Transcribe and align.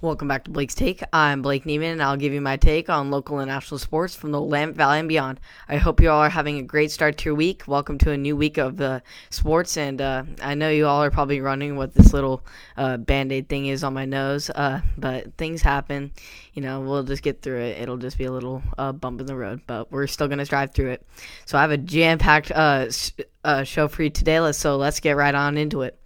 Welcome 0.00 0.26
back 0.26 0.44
to 0.44 0.50
Blake's 0.50 0.74
Take. 0.74 1.02
I'm 1.12 1.40
Blake 1.40 1.64
Neiman, 1.64 1.92
and 1.92 2.02
I'll 2.02 2.16
give 2.16 2.32
you 2.32 2.40
my 2.40 2.56
take 2.56 2.90
on 2.90 3.12
local 3.12 3.38
and 3.38 3.48
national 3.48 3.78
sports 3.78 4.14
from 4.14 4.32
the 4.32 4.40
Willamette 4.40 4.74
Valley 4.74 4.98
and 4.98 5.08
beyond. 5.08 5.38
I 5.68 5.76
hope 5.76 6.00
you 6.00 6.10
all 6.10 6.18
are 6.18 6.28
having 6.28 6.58
a 6.58 6.62
great 6.62 6.90
start 6.90 7.16
to 7.18 7.26
your 7.26 7.36
week. 7.36 7.62
Welcome 7.68 7.98
to 7.98 8.10
a 8.10 8.16
new 8.16 8.36
week 8.36 8.58
of 8.58 8.80
uh, 8.80 9.00
sports, 9.30 9.76
and 9.76 10.02
uh, 10.02 10.24
I 10.42 10.54
know 10.54 10.68
you 10.68 10.88
all 10.88 11.02
are 11.04 11.12
probably 11.12 11.40
running 11.40 11.76
what 11.76 11.94
this 11.94 12.12
little 12.12 12.44
uh, 12.76 12.96
band 12.96 13.30
aid 13.30 13.48
thing 13.48 13.66
is 13.66 13.84
on 13.84 13.94
my 13.94 14.04
nose, 14.04 14.50
uh, 14.50 14.80
but 14.98 15.36
things 15.36 15.62
happen. 15.62 16.10
You 16.54 16.62
know, 16.62 16.80
we'll 16.80 17.04
just 17.04 17.22
get 17.22 17.40
through 17.40 17.60
it. 17.60 17.80
It'll 17.80 17.96
just 17.96 18.18
be 18.18 18.24
a 18.24 18.32
little 18.32 18.64
uh, 18.76 18.90
bump 18.90 19.20
in 19.20 19.26
the 19.26 19.36
road, 19.36 19.62
but 19.68 19.92
we're 19.92 20.08
still 20.08 20.26
going 20.26 20.38
to 20.38 20.44
drive 20.44 20.74
through 20.74 20.90
it. 20.90 21.06
So 21.46 21.56
I 21.56 21.60
have 21.60 21.70
a 21.70 21.78
jam 21.78 22.18
packed 22.18 22.50
uh, 22.50 22.90
show 22.90 23.88
for 23.88 24.02
you 24.02 24.10
today, 24.10 24.52
so 24.52 24.76
let's 24.76 24.98
get 24.98 25.16
right 25.16 25.34
on 25.34 25.56
into 25.56 25.82
it 25.82 25.98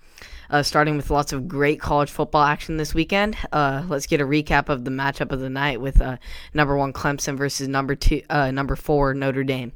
uh, 0.50 0.62
starting 0.62 0.96
with 0.96 1.10
lots 1.10 1.32
of 1.32 1.48
great 1.48 1.80
college 1.80 2.10
football 2.10 2.42
action 2.42 2.76
this 2.76 2.94
weekend. 2.94 3.36
Uh, 3.52 3.84
let's 3.88 4.06
get 4.06 4.20
a 4.20 4.24
recap 4.24 4.68
of 4.68 4.84
the 4.84 4.90
matchup 4.90 5.32
of 5.32 5.40
the 5.40 5.50
night 5.50 5.80
with 5.80 6.00
uh, 6.00 6.16
number 6.54 6.76
one 6.76 6.92
Clemson 6.92 7.36
versus 7.36 7.68
number 7.68 7.94
two, 7.94 8.22
uh, 8.30 8.50
number 8.50 8.76
four 8.76 9.14
Notre 9.14 9.44
Dame. 9.44 9.72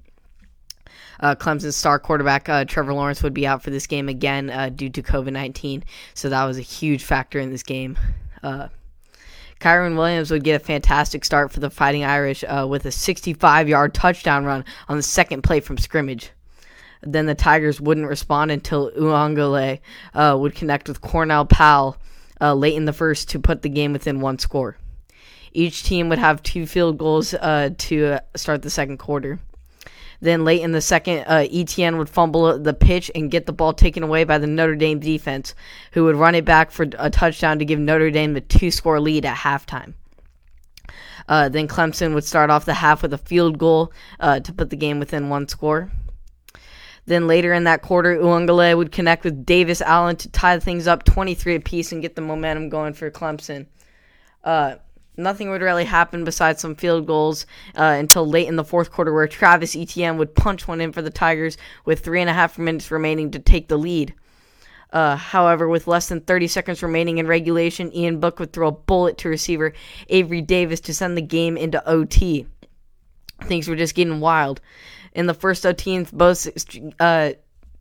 Uh, 1.20 1.34
Clemson's 1.34 1.77
star 1.77 1.98
quarterback 1.98 2.48
uh, 2.48 2.64
Trevor 2.64 2.94
Lawrence 2.94 3.22
would 3.22 3.34
be 3.34 3.46
out 3.46 3.62
for 3.62 3.70
this 3.70 3.86
game 3.86 4.08
again 4.08 4.74
due 4.74 4.90
to 4.90 5.02
COVID 5.02 5.32
19, 5.32 5.84
so 6.14 6.28
that 6.28 6.44
was 6.44 6.58
a 6.58 6.62
huge 6.62 7.04
factor 7.04 7.38
in 7.38 7.50
this 7.50 7.62
game. 7.62 7.96
Kyren 9.60 9.96
Williams 9.96 10.32
would 10.32 10.42
get 10.42 10.60
a 10.60 10.64
fantastic 10.64 11.24
start 11.24 11.52
for 11.52 11.60
the 11.60 11.70
Fighting 11.70 12.02
Irish 12.02 12.42
with 12.66 12.84
a 12.86 12.91
65 12.91 13.68
yard 13.68 13.94
touchdown 13.94 14.44
run 14.44 14.64
on 14.88 14.96
the 14.96 15.02
second 15.02 15.42
play 15.42 15.60
from 15.60 15.78
scrimmage. 15.78 16.32
Then 17.02 17.27
the 17.27 17.34
Tigers 17.34 17.80
wouldn't 17.80 18.06
respond 18.06 18.51
until 18.51 18.91
Uiagalelei 18.92 19.80
uh, 20.15 20.37
would 20.38 20.55
connect 20.55 20.88
with 20.88 21.01
Cornell 21.01 21.45
Powell 21.45 21.97
uh, 22.41 22.55
late 22.55 22.75
in 22.75 22.84
the 22.84 22.92
first 22.92 23.30
to 23.30 23.41
put 23.41 23.62
the 23.62 23.69
game 23.69 23.92
within 23.92 24.20
one 24.20 24.38
score. 24.38 24.77
Each 25.52 25.83
team 25.83 26.09
would 26.09 26.19
have 26.19 26.42
two 26.42 26.67
field 26.67 26.98
goals 26.98 27.34
uh, 27.34 27.70
to 27.77 28.05
uh, 28.06 28.20
start 28.36 28.62
the 28.62 28.70
second 28.70 28.98
quarter. 28.98 29.39
Then 30.20 30.44
late 30.44 30.62
in 30.62 30.70
the 30.70 30.81
second, 30.81 31.25
uh, 31.27 31.47
Etienne 31.53 31.98
would 31.98 32.09
fumble 32.09 32.56
the 32.56 32.72
pitch 32.72 33.11
and 33.12 33.31
get 33.31 33.47
the 33.47 33.53
ball 33.53 33.72
taken 33.72 34.05
away 34.05 34.22
by 34.22 34.39
the 34.39 34.47
Notre 34.47 34.77
Dame 34.77 35.00
defense, 35.00 35.55
who 35.92 36.05
would 36.05 36.14
run 36.14 36.37
it 36.37 36.44
back 36.44 36.70
for 36.70 36.87
a 36.97 37.11
touchdown 37.11 37.59
to 37.59 37.64
give 37.64 37.81
Notre 37.81 38.11
Dame 38.12 38.33
the 38.33 38.41
two 38.41 38.70
score 38.70 39.00
lead 39.00 39.27
at 39.27 39.37
halftime. 39.37 39.94
Uh, 41.28 41.48
then 41.48 41.66
Clemson 41.66 42.14
would 42.14 42.25
start 42.25 42.50
off 42.50 42.64
the 42.64 42.75
half 42.75 43.03
with 43.03 43.12
a 43.12 43.19
field 43.19 43.59
goal 43.59 43.92
uh, 44.20 44.39
to 44.41 44.53
put 44.53 44.70
the 44.70 44.77
game 44.77 45.00
within 45.00 45.28
one 45.28 45.48
score. 45.48 45.91
Then 47.06 47.27
later 47.27 47.53
in 47.53 47.64
that 47.64 47.83
quarter, 47.83 48.17
Uiagalelei 48.17 48.77
would 48.77 48.92
connect 48.92 49.25
with 49.25 49.45
Davis 49.45 49.81
Allen 49.81 50.17
to 50.17 50.31
tie 50.31 50.58
things 50.58 50.86
up 50.86 51.05
23 51.05 51.56
apiece 51.56 51.92
and 51.92 52.03
get 52.03 52.14
the 52.14 52.22
momentum 52.22 52.69
going 52.69 52.94
for 52.94 53.11
Clemson. 53.11 53.67
Uh, 54.44 54.77
nothing 55.17 55.50
would 55.50 55.62
really 55.62 55.84
happen 55.84 56.25
besides 56.25 56.61
some 56.61 56.77
field 56.77 57.06
goals 57.06 57.44
uh, 57.77 57.97
until 57.98 58.27
late 58.27 58.48
in 58.48 58.56
the 58.56 58.64
fourth 58.64 58.92
quarter, 58.92 59.12
where 59.12 59.27
Travis 59.27 59.75
Etienne 59.75 60.17
would 60.17 60.34
punch 60.34 60.69
one 60.69 60.81
in 60.81 60.92
for 60.92 61.03
the 61.03 61.11
Tigers 61.11 61.56
with 61.84 62.00
three 62.00 62.20
and 62.20 62.31
a 62.31 62.34
half 62.34 62.59
minutes 62.59 62.91
remaining 62.91 63.33
to 63.33 63.39
take 63.41 63.69
the 63.69 63.77
lead. 63.77 64.14
Uh, 64.92 65.16
however, 65.16 65.69
with 65.69 65.87
less 65.87 66.09
than 66.09 66.20
30 66.20 66.48
seconds 66.48 66.83
remaining 66.83 67.19
in 67.19 67.27
regulation, 67.27 67.94
Ian 67.94 68.20
Book 68.20 68.39
would 68.39 68.53
throw 68.53 68.69
a 68.69 68.72
bullet 68.72 69.16
to 69.19 69.28
receiver 69.28 69.72
Avery 70.09 70.42
Davis 70.42 70.81
to 70.81 70.94
send 70.94 71.16
the 71.16 71.22
game 71.22 71.56
into 71.56 71.84
OT. 71.89 72.47
Things 73.44 73.69
were 73.69 73.77
just 73.77 73.94
getting 73.94 74.20
wild. 74.20 74.61
In 75.14 75.27
the 75.27 75.34
first 75.34 75.64
13th, 75.64 76.12
both 76.12 76.48
uh, 77.00 77.32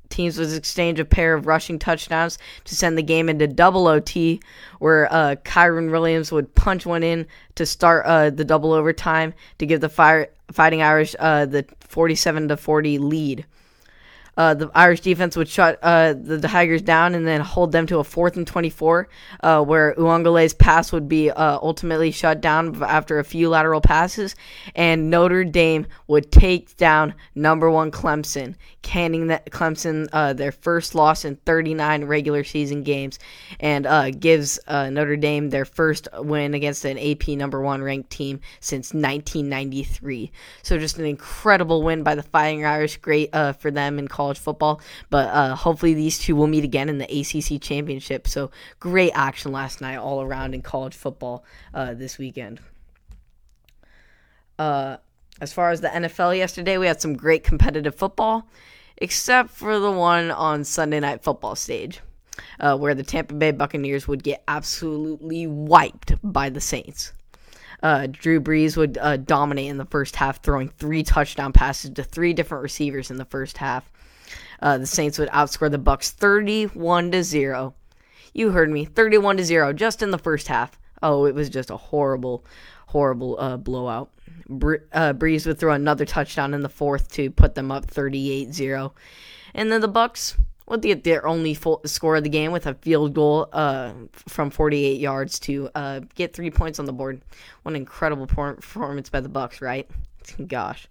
teams 0.10 0.38
was 0.38 0.56
exchange 0.56 1.00
a 1.00 1.06
pair 1.06 1.34
of 1.34 1.48
rushing 1.48 1.80
touchdowns 1.80 2.38
to 2.66 2.76
send 2.76 2.98
the 2.98 3.04
game 3.04 3.30
into 3.30 3.48
double 3.48 3.88
OT, 3.88 4.42
where 4.80 5.12
uh, 5.12 5.36
Kyren 5.44 5.92
Williams 5.92 6.32
would 6.32 6.54
punch 6.54 6.86
one 6.86 7.04
in 7.04 7.26
to 7.56 7.66
start 7.66 8.06
uh, 8.06 8.30
the 8.30 8.46
double 8.46 8.74
overtime 8.74 9.34
to 9.58 9.66
give 9.66 9.82
the 9.82 9.90
fire, 9.90 10.30
Fighting 10.52 10.82
Irish 10.82 11.16
uh, 11.18 11.46
the 11.46 11.66
47 11.80 12.50
to 12.50 12.58
40 12.58 12.98
lead. 12.98 13.46
Uh, 14.38 14.54
the 14.54 14.72
Irish 14.74 15.02
defense 15.02 15.36
would 15.36 15.48
shut 15.48 15.78
uh, 15.82 16.14
the, 16.14 16.40
Tigers 16.52 16.82
down 16.82 17.16
and 17.16 17.28
then 17.28 17.42
hold 17.42 17.72
them 17.72 17.86
to 17.88 18.00
a 18.00 18.04
fourth 18.04 18.38
and 18.38 18.48
24, 18.48 19.08
uh, 19.42 19.64
where 19.64 19.94
Uiagalelei's 19.96 20.54
pass 20.54 20.92
would 20.92 21.08
be 21.08 21.30
uh, 21.30 21.60
ultimately 21.62 22.12
shut 22.12 22.42
down 22.42 22.82
after 22.84 23.20
a 23.20 23.24
few 23.24 23.50
lateral 23.50 23.82
passes, 23.82 24.36
and 24.76 25.10
Notre 25.10 25.44
Dame 25.44 25.86
would 26.08 26.32
take 26.32 26.76
down 26.78 27.14
number 27.36 27.70
one 27.70 27.92
Clemson, 27.92 28.56
canning 28.82 29.28
that 29.28 29.46
Clemson 29.52 30.08
uh, 30.12 30.34
their 30.34 30.52
first 30.52 30.96
loss 30.96 31.26
in 31.26 31.36
39 31.38 32.06
regular 32.06 32.44
season 32.44 32.84
games, 32.84 33.20
and 33.60 33.86
uh, 33.86 34.12
gives 34.12 34.60
Notre 34.68 35.18
Dame 35.18 35.50
their 35.50 35.66
first 35.66 36.08
win 36.18 36.54
against 36.54 36.86
an 36.86 36.98
AP 36.98 37.30
number 37.30 37.62
one 37.62 37.82
ranked 37.82 38.10
team 38.10 38.40
since 38.60 38.94
1993. 38.94 40.32
So 40.64 40.78
just 40.78 40.98
an 41.00 41.06
incredible 41.06 41.84
win 41.84 42.04
by 42.04 42.16
the 42.16 42.24
Fighting 42.24 42.66
Irish, 42.66 42.98
great 42.98 43.32
for 43.32 43.72
them 43.72 44.00
in 44.00 44.08
college 44.22 44.40
football. 44.40 44.82
But 45.10 45.30
uh, 45.30 45.56
hopefully 45.56 45.96
these 45.96 46.20
two 46.20 46.36
will 46.36 46.48
meet 46.48 46.64
again 46.64 46.90
in 46.90 47.00
the 47.00 47.06
ACC 47.06 47.60
championship. 47.60 48.28
So 48.28 48.52
great 48.80 49.12
action 49.16 49.52
last 49.52 49.82
night 49.82 49.98
all 49.98 50.22
around 50.22 50.54
in 50.54 50.62
college 50.62 50.96
football 50.96 51.44
uh, 51.74 51.96
this 51.96 52.20
weekend. 52.20 52.60
Uh, 54.60 54.98
as 55.40 55.52
far 55.52 55.72
as 55.72 55.82
the 55.82 55.88
NFL 55.88 56.38
yesterday, 56.38 56.78
we 56.78 56.86
had 56.86 57.02
some 57.02 57.16
great 57.16 57.44
competitive 57.44 57.96
football, 57.96 58.48
except 58.98 59.50
for 59.50 59.80
the 59.80 59.92
one 59.92 60.30
on 60.30 60.64
Sunday 60.64 61.00
Night 61.00 61.24
Football 61.24 61.56
stage. 61.56 62.00
Uh, 62.60 62.78
where 62.78 62.96
the 62.96 63.04
Tampa 63.04 63.34
Bay 63.34 63.52
Buccaneers 63.52 64.08
would 64.08 64.24
get 64.24 64.42
absolutely 64.48 65.46
wiped 65.48 66.14
by 66.24 66.50
the 66.50 66.62
Saints. 66.62 67.12
Uh, 67.84 68.08
Drew 68.10 68.40
Brees 68.40 68.78
would 68.78 68.98
uh, 68.98 69.18
dominate 69.18 69.70
in 69.70 69.78
the 69.78 69.86
first 69.86 70.16
half, 70.16 70.42
throwing 70.42 70.70
three 70.70 71.04
touchdown 71.04 71.52
passes 71.52 71.92
to 71.92 72.04
three 72.04 72.34
different 72.34 72.64
receivers 72.64 73.12
in 73.12 73.18
the 73.18 73.26
first 73.26 73.58
half. 73.58 73.92
Uh, 74.62 74.78
the 74.78 74.86
Saints 74.86 75.18
would 75.18 75.30
outscore 75.30 75.72
the 75.72 75.78
Bucks 75.78 76.12
31 76.12 77.12
to 77.12 77.24
0. 77.24 77.74
You 78.34 78.52
heard 78.52 78.70
me, 78.70 78.86
31 78.86 79.38
to 79.38 79.44
0 79.44 79.74
just 79.74 80.02
in 80.02 80.12
the 80.12 80.18
first 80.18 80.48
half. 80.48 80.78
Oh, 81.04 81.26
it 81.26 81.36
was 81.36 81.50
just 81.50 81.72
a 81.72 81.78
horrible 81.78 82.46
horrible 82.88 83.40
uh, 83.40 83.58
blowout. 83.58 84.12
Bre- 84.50 84.76
uh, 84.92 85.14
Brees 85.14 85.46
would 85.48 85.58
throw 85.58 85.74
another 85.74 86.06
touchdown 86.06 86.54
in 86.54 86.62
the 86.62 86.70
fourth 86.70 87.10
to 87.14 87.32
put 87.32 87.56
them 87.56 87.72
up 87.72 87.88
38-0. 87.88 88.92
And 89.54 89.72
then 89.72 89.80
the 89.80 89.88
Bucks 89.88 90.36
would 90.68 90.82
get 90.82 91.04
their 91.04 91.26
only 91.26 91.54
score 91.54 92.18
of 92.18 92.24
the 92.24 92.30
game 92.30 92.52
with 92.52 92.68
a 92.68 92.74
field 92.76 93.14
goal 93.14 93.48
uh, 93.54 93.94
from 94.28 94.50
48 94.50 95.00
yards 95.00 95.40
to 95.40 95.70
uh, 95.74 96.02
get 96.16 96.34
three 96.34 96.52
points 96.52 96.80
on 96.80 96.86
the 96.86 96.94
board. 96.94 97.22
An 97.66 97.76
incredible 97.76 98.28
performance 98.28 99.10
by 99.10 99.22
the 99.22 99.30
Bucks, 99.30 99.62
right? 99.62 99.90
Gosh. 100.48 100.88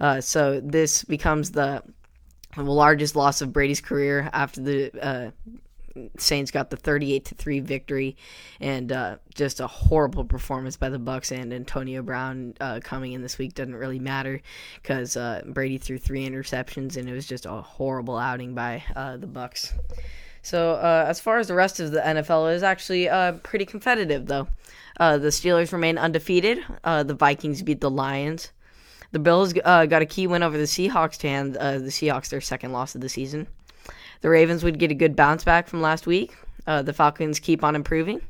Uh, 0.00 0.20
so 0.20 0.60
this 0.60 1.02
becomes 1.04 1.50
the 1.50 1.82
the 2.56 2.62
largest 2.62 3.14
loss 3.16 3.40
of 3.40 3.52
Brady's 3.52 3.80
career 3.80 4.30
after 4.32 4.60
the 4.60 4.90
uh, 5.00 5.30
Saints 6.18 6.50
got 6.50 6.70
the 6.70 6.76
38 6.76 7.24
to 7.26 7.34
3 7.34 7.60
victory 7.60 8.16
and 8.60 8.92
uh, 8.92 9.16
just 9.34 9.60
a 9.60 9.66
horrible 9.66 10.24
performance 10.24 10.76
by 10.76 10.88
the 10.88 10.98
Bucks 10.98 11.32
and 11.32 11.52
Antonio 11.52 12.02
Brown 12.02 12.54
uh, 12.60 12.80
coming 12.82 13.12
in 13.12 13.22
this 13.22 13.38
week 13.38 13.54
doesn't 13.54 13.74
really 13.74 13.98
matter 13.98 14.40
cuz 14.82 15.16
uh, 15.16 15.42
Brady 15.46 15.78
threw 15.78 15.98
three 15.98 16.28
interceptions 16.28 16.96
and 16.96 17.08
it 17.08 17.12
was 17.12 17.26
just 17.26 17.46
a 17.46 17.50
horrible 17.50 18.16
outing 18.16 18.54
by 18.54 18.84
uh, 18.94 19.16
the 19.16 19.26
Bucks. 19.26 19.72
So 20.42 20.72
uh, 20.72 21.04
as 21.08 21.20
far 21.20 21.38
as 21.38 21.48
the 21.48 21.54
rest 21.54 21.80
of 21.80 21.90
the 21.90 22.00
NFL 22.00 22.54
is 22.54 22.62
actually 22.62 23.08
uh, 23.08 23.32
pretty 23.42 23.66
competitive 23.66 24.26
though. 24.26 24.48
the 24.98 25.30
Steelers 25.30 25.72
remain 25.72 25.98
undefeated. 25.98 26.64
the 26.84 27.16
Vikings 27.18 27.62
beat 27.62 27.80
the 27.80 27.90
Lions. 27.90 28.52
The 29.12 29.18
Bills 29.18 29.54
uh, 29.64 29.86
got 29.86 30.02
a 30.02 30.06
key 30.06 30.26
win 30.26 30.42
over 30.42 30.58
the 30.58 30.64
Seahawks 30.64 31.16
to 31.18 31.28
hand 31.28 31.56
uh, 31.56 31.78
the 31.78 31.86
Seahawks 31.86 32.28
their 32.28 32.40
second 32.40 32.72
loss 32.72 32.94
of 32.94 33.00
the 33.00 33.08
season. 33.08 33.46
The 34.20 34.28
Ravens 34.28 34.62
would 34.64 34.78
get 34.78 34.90
a 34.90 34.94
good 34.94 35.16
bounce 35.16 35.44
back 35.44 35.68
from 35.68 35.80
last 35.80 36.06
week. 36.06 36.36
Uh, 36.66 36.82
the 36.82 36.92
Falcons 36.92 37.38
keep 37.38 37.64
on 37.64 37.74
improving. 37.74 38.20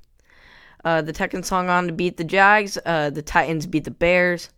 Uh, 0.84 1.03
the 1.03 1.13
Texans 1.13 1.48
hung 1.48 1.69
on 1.69 1.86
to 1.86 1.92
beat 1.92 2.16
the 2.16 2.25
Jags. 2.25 2.78
Uh, 2.86 3.10
the 3.10 3.22
Titans 3.22 3.66
beat 3.66 3.84
the 3.84 3.91
Bears. 3.91 4.51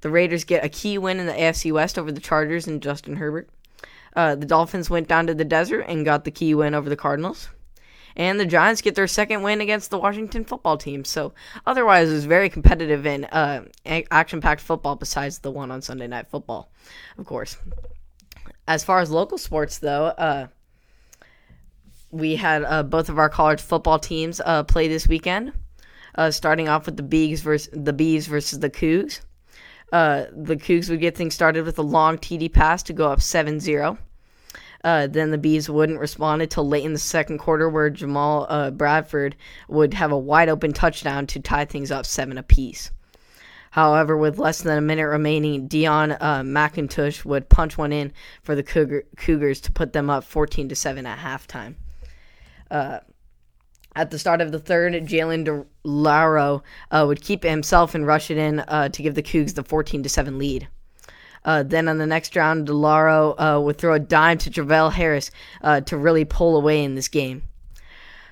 The 0.00 0.10
Raiders 0.10 0.44
get 0.44 0.64
a 0.64 0.68
key 0.68 0.98
win 0.98 1.20
in 1.20 1.26
the 1.26 1.32
AFC 1.32 1.72
West 1.72 1.98
over 1.98 2.10
the 2.10 2.20
Chargers 2.20 2.66
and 2.66 2.82
Justin 2.82 3.16
Herbert. 3.16 3.48
Uh, 4.16 4.34
the 4.34 4.46
Dolphins 4.46 4.90
went 4.90 5.08
down 5.08 5.26
to 5.28 5.34
the 5.34 5.44
desert 5.44 5.82
and 5.82 6.04
got 6.04 6.24
the 6.24 6.30
key 6.30 6.54
win 6.54 6.74
over 6.74 6.88
the 6.88 6.96
Cardinals 6.96 7.48
and 8.16 8.38
the 8.38 8.46
Giants 8.46 8.80
get 8.80 8.94
their 8.94 9.06
second 9.06 9.42
win 9.42 9.60
against 9.60 9.90
the 9.90 9.98
Washington 9.98 10.44
football 10.44 10.76
team. 10.76 11.04
So 11.04 11.32
otherwise, 11.66 12.10
it 12.10 12.14
was 12.14 12.24
very 12.24 12.48
competitive 12.48 13.06
and 13.06 13.28
uh, 13.32 13.62
action-packed 13.86 14.60
football. 14.60 14.96
Besides 14.96 15.38
the 15.40 15.50
one 15.50 15.70
on 15.70 15.82
Sunday 15.82 16.06
Night 16.06 16.28
Football, 16.28 16.70
of 17.18 17.26
course. 17.26 17.56
As 18.66 18.82
far 18.84 19.00
as 19.00 19.10
local 19.10 19.36
sports, 19.36 19.78
though, 19.78 20.06
uh, 20.06 20.46
we 22.10 22.36
had 22.36 22.64
uh, 22.64 22.82
both 22.82 23.08
of 23.08 23.18
our 23.18 23.28
college 23.28 23.60
football 23.60 23.98
teams 23.98 24.40
uh, 24.44 24.62
play 24.62 24.88
this 24.88 25.08
weekend. 25.08 25.52
Uh, 26.16 26.30
starting 26.30 26.68
off 26.68 26.86
with 26.86 26.96
the 26.96 27.02
Bees 27.02 27.42
versus 27.42 27.68
the 27.72 27.92
Bees 27.92 28.28
versus 28.28 28.60
the 28.60 28.70
Cougs. 28.70 29.20
Uh, 29.92 30.26
the 30.32 30.56
Cougs 30.56 30.88
would 30.88 31.00
get 31.00 31.16
things 31.16 31.34
started 31.34 31.64
with 31.64 31.76
a 31.78 31.82
long 31.82 32.18
TD 32.18 32.52
pass 32.52 32.84
to 32.84 32.92
go 32.92 33.10
up 33.10 33.18
7-0. 33.18 33.98
Uh, 34.84 35.06
then 35.06 35.30
the 35.30 35.38
Bees 35.38 35.70
wouldn't 35.70 35.98
respond 35.98 36.42
until 36.42 36.68
late 36.68 36.84
in 36.84 36.92
the 36.92 36.98
second 36.98 37.38
quarter, 37.38 37.68
where 37.70 37.88
Jamal 37.88 38.46
uh, 38.50 38.70
Bradford 38.70 39.34
would 39.66 39.94
have 39.94 40.12
a 40.12 40.18
wide 40.18 40.50
open 40.50 40.74
touchdown 40.74 41.26
to 41.28 41.40
tie 41.40 41.64
things 41.64 41.90
up 41.90 42.04
seven 42.04 42.36
apiece. 42.36 42.90
However, 43.70 44.16
with 44.16 44.38
less 44.38 44.62
than 44.62 44.78
a 44.78 44.82
minute 44.82 45.08
remaining, 45.08 45.68
Deon 45.68 46.16
uh, 46.20 46.42
McIntosh 46.42 47.24
would 47.24 47.48
punch 47.48 47.76
one 47.76 47.92
in 47.92 48.12
for 48.42 48.54
the 48.54 48.62
Cougar- 48.62 49.06
Cougars 49.16 49.60
to 49.62 49.72
put 49.72 49.92
them 49.92 50.08
up 50.08 50.22
14 50.22 50.68
to 50.68 50.76
7 50.76 51.06
at 51.06 51.18
halftime. 51.18 51.74
Uh, 52.70 53.00
at 53.96 54.12
the 54.12 54.18
start 54.18 54.40
of 54.40 54.52
the 54.52 54.60
third, 54.60 54.92
Jalen 54.92 55.44
de 55.44 55.66
Laura 55.82 56.62
uh, 56.92 57.04
would 57.06 57.20
keep 57.20 57.42
himself 57.42 57.96
and 57.96 58.06
rush 58.06 58.30
it 58.30 58.36
in 58.36 58.60
uh, 58.60 58.90
to 58.90 59.02
give 59.02 59.16
the 59.16 59.22
Cougs 59.24 59.54
the 59.54 59.64
14 59.64 60.04
to 60.04 60.08
7 60.08 60.38
lead. 60.38 60.68
Uh, 61.44 61.62
then 61.62 61.88
on 61.88 61.98
the 61.98 62.06
next 62.06 62.34
round, 62.36 62.66
de 62.66 62.72
Laura 62.72 63.30
uh, 63.30 63.60
would 63.60 63.78
throw 63.78 63.94
a 63.94 63.98
dime 63.98 64.38
to 64.38 64.50
Travell 64.50 64.90
Harris 64.90 65.30
uh, 65.62 65.80
to 65.82 65.96
really 65.96 66.24
pull 66.24 66.56
away 66.56 66.82
in 66.82 66.94
this 66.94 67.08
game. 67.08 67.42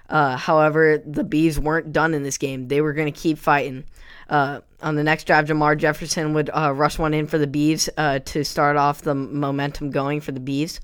Uh, 0.08 0.36
however, 0.36 1.02
the 1.04 1.24
Bees 1.24 1.58
weren't 1.58 1.92
done 1.92 2.14
in 2.14 2.22
this 2.22 2.38
game. 2.38 2.68
They 2.68 2.80
were 2.80 2.92
going 2.92 3.12
to 3.12 3.18
keep 3.18 3.38
fighting. 3.38 3.84
Uh, 4.28 4.60
on 4.80 4.96
the 4.96 5.02
next 5.02 5.24
drive, 5.24 5.46
Jermar 5.46 5.76
Jefferson 5.76 6.34
would 6.34 6.50
uh, 6.52 6.72
rush 6.72 6.98
one 6.98 7.14
in 7.14 7.26
for 7.26 7.38
the 7.38 7.46
Bees 7.46 7.88
to 7.96 8.44
start 8.44 8.76
off 8.76 9.02
the 9.02 9.14
momentum 9.14 9.90
going 9.90 10.20
for 10.20 10.32
the 10.32 10.40
Bees. 10.40 10.80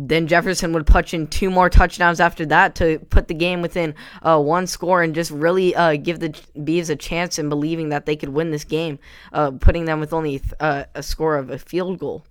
Then 0.00 0.28
Jefferson 0.28 0.72
would 0.74 0.86
punch 0.86 1.12
in 1.12 1.26
two 1.26 1.50
more 1.50 1.68
touchdowns 1.68 2.20
after 2.20 2.46
that 2.46 2.76
to 2.76 3.00
put 3.10 3.26
the 3.26 3.34
game 3.34 3.62
within 3.62 3.96
uh, 4.22 4.40
one 4.40 4.68
score 4.68 5.02
and 5.02 5.12
just 5.12 5.32
really 5.32 5.74
uh, 5.74 5.96
give 5.96 6.20
the 6.20 6.40
Bees 6.62 6.88
a 6.88 6.94
chance 6.94 7.36
in 7.36 7.48
believing 7.48 7.88
that 7.88 8.06
they 8.06 8.14
could 8.14 8.28
win 8.28 8.52
this 8.52 8.62
game, 8.62 9.00
uh, 9.32 9.50
putting 9.50 9.86
them 9.86 9.98
with 9.98 10.12
only 10.12 10.40
uh, 10.60 10.84
a 10.94 11.02
score 11.02 11.36
of 11.36 11.50
a 11.50 11.58
field 11.58 11.98
goal. 11.98 12.24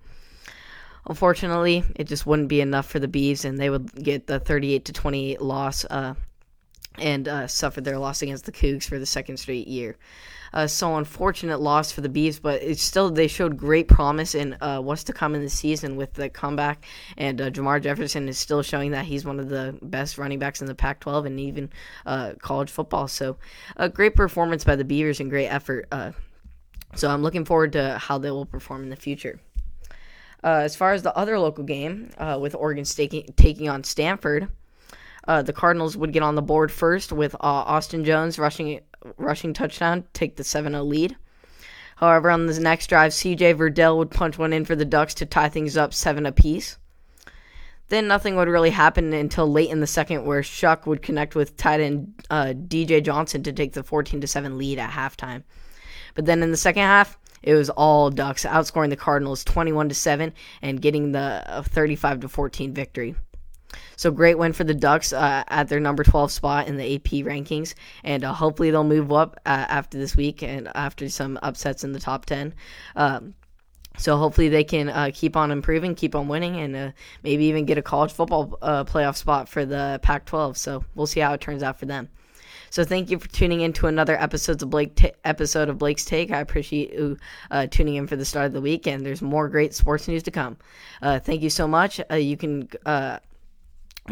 Unfortunately, 1.06 1.84
it 1.94 2.04
just 2.04 2.24
wouldn't 2.26 2.48
be 2.48 2.62
enough 2.62 2.86
for 2.86 3.00
the 3.00 3.08
Bees, 3.08 3.44
and 3.44 3.58
they 3.58 3.68
would 3.68 3.92
get 4.02 4.26
the 4.26 4.40
38 4.40 4.86
to 4.86 4.92
28 4.94 5.42
loss 5.42 5.84
uh, 5.84 6.14
and 7.00 7.28
uh, 7.28 7.46
suffer 7.46 7.80
their 7.80 7.98
loss 7.98 8.22
against 8.22 8.44
the 8.44 8.52
Cougs 8.52 8.84
for 8.84 8.98
the 8.98 9.06
second 9.06 9.36
straight 9.38 9.68
year. 9.68 9.96
Uh, 10.52 10.66
so 10.66 10.96
unfortunate 10.96 11.60
loss 11.60 11.92
for 11.92 12.00
the 12.00 12.08
Bees, 12.08 12.38
but 12.38 12.62
it's 12.62 12.82
still 12.82 13.10
they 13.10 13.26
showed 13.26 13.56
great 13.56 13.88
promise 13.88 14.34
in 14.34 14.56
uh, 14.60 14.80
what's 14.80 15.04
to 15.04 15.12
come 15.12 15.34
in 15.34 15.42
the 15.42 15.50
season 15.50 15.96
with 15.96 16.14
the 16.14 16.28
comeback. 16.28 16.84
And 17.16 17.40
uh, 17.40 17.50
Jermar 17.50 17.82
Jefferson 17.82 18.28
is 18.28 18.38
still 18.38 18.62
showing 18.62 18.92
that 18.92 19.04
he's 19.04 19.24
one 19.24 19.38
of 19.38 19.48
the 19.48 19.78
best 19.82 20.18
running 20.18 20.38
backs 20.38 20.60
in 20.60 20.66
the 20.66 20.74
Pac-12 20.74 21.26
and 21.26 21.40
even 21.40 21.70
uh, 22.06 22.34
college 22.40 22.70
football. 22.70 23.08
So 23.08 23.36
a 23.76 23.88
great 23.88 24.14
performance 24.14 24.64
by 24.64 24.76
the 24.76 24.84
Beavers 24.84 25.20
and 25.20 25.30
great 25.30 25.48
effort. 25.48 25.86
Uh, 25.92 26.12
so 26.94 27.10
I'm 27.10 27.22
looking 27.22 27.44
forward 27.44 27.72
to 27.72 27.98
how 27.98 28.18
they 28.18 28.30
will 28.30 28.46
perform 28.46 28.82
in 28.82 28.90
the 28.90 28.96
future. 28.96 29.40
As 30.42 30.76
far 30.76 30.92
as 30.92 31.02
the 31.02 31.14
other 31.16 31.38
local 31.38 31.64
game, 31.64 32.10
with 32.38 32.54
Oregon 32.54 32.84
State 32.84 33.36
taking 33.36 33.68
on 33.68 33.84
Stanford. 33.84 34.48
Uh, 35.28 35.42
the 35.42 35.52
Cardinals 35.52 35.94
would 35.94 36.12
get 36.12 36.22
on 36.22 36.34
the 36.34 36.42
board 36.42 36.72
first 36.72 37.12
with 37.12 37.34
uh, 37.34 37.38
Austin 37.42 38.02
Jones 38.02 38.38
rushing 38.38 38.80
rushing 39.18 39.52
touchdown, 39.52 40.04
take 40.14 40.36
the 40.36 40.42
7-0 40.42 40.88
lead. 40.88 41.16
However, 41.96 42.30
on 42.30 42.46
the 42.46 42.58
next 42.58 42.86
drive, 42.86 43.12
C.J. 43.12 43.54
Verdell 43.54 43.98
would 43.98 44.10
punch 44.10 44.38
one 44.38 44.52
in 44.52 44.64
for 44.64 44.74
the 44.74 44.84
Ducks 44.84 45.14
to 45.14 45.26
tie 45.26 45.48
things 45.48 45.76
up 45.76 45.92
seven 45.92 46.26
apiece. 46.26 46.78
Then 47.88 48.08
nothing 48.08 48.36
would 48.36 48.48
really 48.48 48.70
happen 48.70 49.12
until 49.12 49.50
late 49.50 49.70
in 49.70 49.80
the 49.80 49.86
second, 49.86 50.24
where 50.24 50.42
Shough 50.42 50.86
would 50.86 51.02
connect 51.02 51.34
with 51.34 51.56
tight 51.56 51.80
end 51.80 52.14
uh, 52.30 52.54
DJ 52.56 53.02
Johnson 53.02 53.42
to 53.42 53.52
take 53.52 53.74
the 53.74 53.82
14 53.82 54.26
7 54.26 54.58
lead 54.58 54.78
at 54.78 54.90
halftime. 54.90 55.42
But 56.14 56.24
then 56.24 56.42
in 56.42 56.50
the 56.50 56.56
second 56.56 56.82
half, 56.82 57.18
it 57.42 57.54
was 57.54 57.70
all 57.70 58.10
Ducks, 58.10 58.44
outscoring 58.44 58.90
the 58.90 58.96
Cardinals 58.96 59.44
21 59.44 59.90
7 59.90 60.32
and 60.62 60.82
getting 60.82 61.12
the 61.12 61.62
35 61.66 62.30
14 62.30 62.72
victory. 62.72 63.14
So 63.96 64.10
great 64.10 64.38
win 64.38 64.52
for 64.52 64.64
the 64.64 64.74
Ducks 64.74 65.12
uh, 65.12 65.44
at 65.48 65.68
their 65.68 65.80
number 65.80 66.04
12 66.04 66.32
spot 66.32 66.68
in 66.68 66.76
the 66.76 66.94
AP 66.94 67.24
rankings, 67.26 67.74
and 68.04 68.24
uh, 68.24 68.32
hopefully 68.32 68.70
they'll 68.70 68.84
move 68.84 69.12
up 69.12 69.40
uh, 69.44 69.66
after 69.68 69.98
this 69.98 70.16
week 70.16 70.42
and 70.42 70.68
after 70.74 71.08
some 71.08 71.38
upsets 71.42 71.84
in 71.84 71.92
the 71.92 72.00
top 72.00 72.26
10. 72.26 72.54
Um, 72.96 73.34
so 73.98 74.16
hopefully 74.16 74.48
they 74.48 74.64
can 74.64 74.88
uh, 74.88 75.10
keep 75.12 75.36
on 75.36 75.50
improving, 75.50 75.94
keep 75.94 76.14
on 76.14 76.28
winning, 76.28 76.56
and 76.56 76.76
uh, 76.76 76.90
maybe 77.24 77.46
even 77.46 77.64
get 77.64 77.78
a 77.78 77.82
college 77.82 78.12
football 78.12 78.56
uh, 78.62 78.84
playoff 78.84 79.16
spot 79.16 79.48
for 79.48 79.64
the 79.66 79.98
Pac-12. 80.02 80.56
So 80.56 80.84
we'll 80.94 81.08
see 81.08 81.20
how 81.20 81.32
it 81.34 81.40
turns 81.40 81.62
out 81.62 81.78
for 81.78 81.86
them. 81.86 82.08
So 82.70 82.84
thank 82.84 83.10
you 83.10 83.18
for 83.18 83.28
tuning 83.28 83.62
in 83.62 83.72
to 83.74 83.86
another 83.86 84.20
episode 84.20 84.62
of 84.62 84.70
Blake 84.70 84.94
ta- 84.94 85.10
episode 85.24 85.68
of 85.68 85.78
Blake's 85.78 86.04
Take. 86.04 86.30
I 86.30 86.40
appreciate 86.40 86.92
you 86.92 87.16
uh, 87.50 87.66
tuning 87.66 87.96
in 87.96 88.06
for 88.06 88.14
the 88.14 88.24
start 88.24 88.46
of 88.46 88.52
the 88.52 88.60
week, 88.60 88.86
and 88.86 89.04
there's 89.04 89.22
more 89.22 89.48
great 89.48 89.74
sports 89.74 90.06
news 90.06 90.22
to 90.24 90.30
come. 90.30 90.58
Uh, 91.00 91.18
thank 91.18 91.42
you 91.42 91.50
so 91.50 91.66
much. 91.66 92.00
Uh, 92.10 92.16
you 92.16 92.36
can 92.36 92.68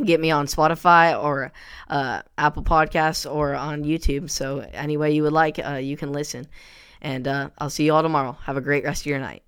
get 0.04 0.20
me 0.20 0.30
on 0.30 0.46
Spotify 0.46 1.20
or 1.20 1.52
uh, 1.88 2.22
Apple 2.36 2.62
Podcasts 2.62 3.30
or 3.30 3.54
on 3.54 3.84
YouTube. 3.84 4.30
So 4.30 4.60
any 4.72 4.96
way 4.96 5.12
you 5.12 5.22
would 5.22 5.32
like, 5.32 5.58
uh, 5.58 5.74
you 5.74 5.96
can 5.96 6.12
listen. 6.12 6.46
And 7.00 7.28
uh, 7.28 7.50
I'll 7.58 7.70
see 7.70 7.84
you 7.84 7.94
all 7.94 8.02
tomorrow. 8.02 8.32
Have 8.44 8.56
a 8.56 8.60
great 8.60 8.84
rest 8.84 9.02
of 9.02 9.06
your 9.06 9.18
night. 9.18 9.42